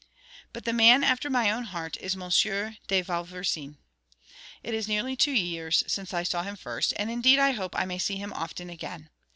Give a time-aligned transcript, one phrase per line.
[0.51, 2.21] But the man after my own heart is M.
[2.87, 3.77] de Vauversin.
[4.63, 7.85] It is nearly two years since I saw him first, and indeed I hope I
[7.85, 9.11] may see him often again.